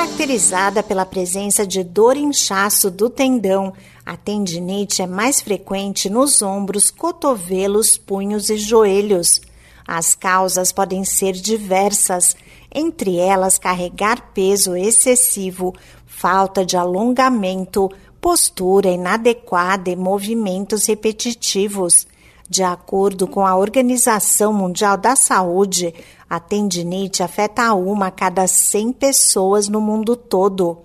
[0.00, 3.70] Caracterizada pela presença de dor e inchaço do tendão,
[4.04, 9.42] a tendinite é mais frequente nos ombros, cotovelos, punhos e joelhos.
[9.86, 12.34] As causas podem ser diversas,
[12.74, 15.74] entre elas carregar peso excessivo,
[16.06, 17.90] falta de alongamento,
[18.22, 22.06] postura inadequada e movimentos repetitivos.
[22.48, 25.94] De acordo com a Organização Mundial da Saúde,
[26.30, 30.78] a tendinite afeta uma a cada 100 pessoas no mundo todo.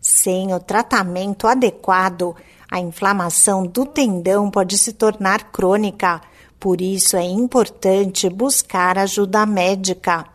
[0.00, 2.36] Sem o tratamento adequado,
[2.70, 6.20] a inflamação do tendão pode se tornar crônica.
[6.60, 10.26] Por isso é importante buscar ajuda médica.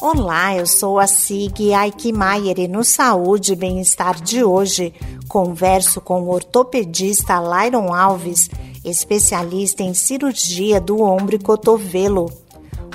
[0.00, 4.94] Olá, eu sou a Sig Aikmaier e no Saúde e Bem-Estar de hoje
[5.26, 8.48] converso com o ortopedista Lyron Alves,
[8.84, 12.43] especialista em cirurgia do ombro e cotovelo.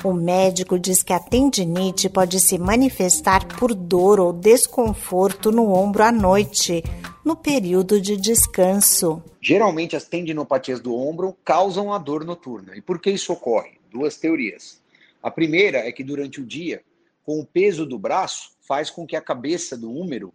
[0.02, 6.02] O médico diz que a tendinite pode se manifestar por dor ou desconforto no ombro
[6.02, 6.82] à noite,
[7.22, 9.22] no período de descanso.
[9.42, 12.74] Geralmente, as tendinopatias do ombro causam a dor noturna.
[12.74, 13.78] E por que isso ocorre?
[13.92, 14.80] Duas teorias.
[15.22, 16.82] A primeira é que durante o dia,
[17.22, 20.32] com o peso do braço, faz com que a cabeça do úmero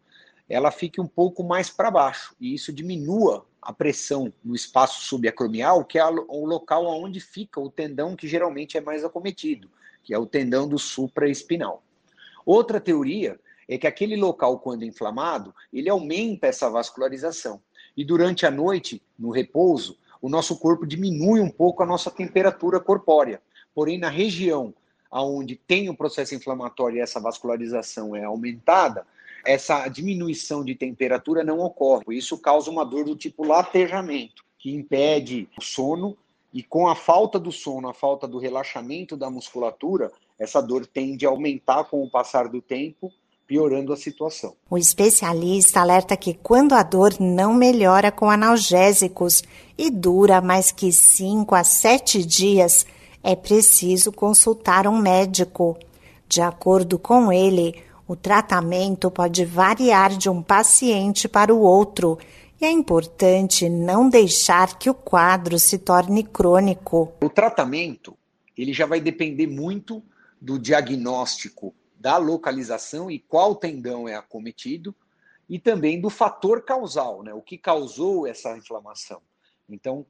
[0.48, 5.84] ela fique um pouco mais para baixo e isso diminua a pressão no espaço subacromial,
[5.84, 9.70] que é o local onde fica o tendão que geralmente é mais acometido,
[10.04, 11.84] que é o tendão do supraespinal.
[12.46, 17.60] Outra teoria é que aquele local, quando inflamado, ele aumenta essa vascularização.
[17.98, 22.80] E durante a noite, no repouso, o nosso corpo diminui um pouco a nossa temperatura
[22.80, 23.42] corpórea.
[23.74, 24.76] Porém, na região
[25.12, 29.08] onde tem o processo inflamatório e essa vascularização é aumentada,
[29.46, 32.04] essa diminuição de temperatura não ocorre.
[32.10, 36.18] Isso causa uma dor do tipo latejamento, que impede o sono,
[36.54, 41.26] e com a falta do sono, a falta do relaxamento da musculatura, essa dor tende
[41.26, 43.12] a aumentar com o passar do tempo,
[43.46, 44.56] piorando a situação.
[44.70, 49.44] O especialista alerta que quando a dor não melhora com analgésicos
[49.78, 52.86] e dura mais que 5 a 7 dias,
[53.24, 55.78] é preciso consultar um médico.
[56.28, 62.18] De acordo com ele, o tratamento pode variar de um paciente para o outro
[62.62, 67.14] e é importante não deixar que o quadro se torne crônico.
[67.22, 68.18] O tratamento
[68.58, 70.02] ele já vai depender muito
[70.40, 74.96] do diagnóstico da localização e qual tendão é acometido
[75.50, 77.34] e também do fator causal, né?
[77.34, 79.22] O que causou essa inflamação.
[79.68, 80.06] Então,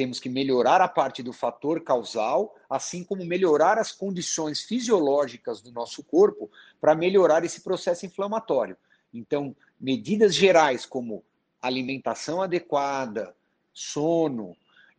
[0.00, 5.70] temos que melhorar a parte do fator causal, assim como melhorar as condições fisiológicas do
[5.70, 6.50] nosso corpo
[6.80, 8.78] para melhorar esse processo inflamatório.
[9.12, 11.22] Então, medidas gerais como
[11.60, 13.36] alimentação adequada,
[13.74, 14.56] sono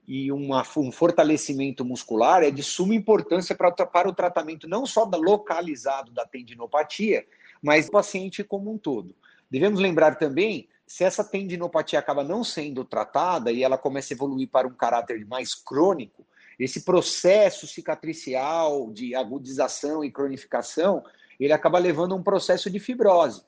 [0.07, 5.03] e uma, um fortalecimento muscular é de suma importância para, para o tratamento não só
[5.03, 7.25] da localizado da tendinopatia,
[7.59, 9.15] mas do paciente como um todo.
[9.49, 14.49] Devemos lembrar também se essa tendinopatia acaba não sendo tratada e ela começa a evoluir
[14.49, 16.27] para um caráter mais crônico,
[16.59, 21.01] esse processo cicatricial de agudização e cronificação,
[21.39, 23.41] ele acaba levando a um processo de fibrose.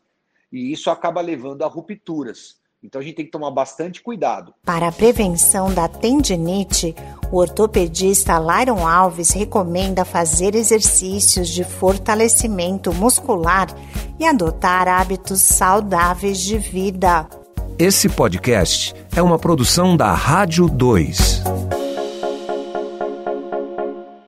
[0.50, 2.62] E isso acaba levando a rupturas.
[2.84, 4.54] Então a gente tem que tomar bastante cuidado.
[4.66, 6.94] Para a prevenção da tendinite,
[7.32, 13.68] o ortopedista Lyron Alves recomenda fazer exercícios de fortalecimento muscular
[14.20, 17.28] e adotar hábitos saudáveis de vida.
[17.80, 21.73] Esse podcast é uma produção da Rádio 2.